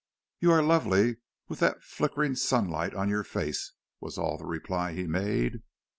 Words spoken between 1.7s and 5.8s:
flickering sunlight on your face," was all the reply he made.